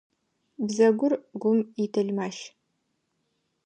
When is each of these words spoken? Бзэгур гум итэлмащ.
Бзэгур 0.65 1.13
гум 1.41 1.59
итэлмащ. 1.83 2.37